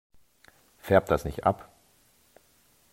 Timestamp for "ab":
1.43-1.69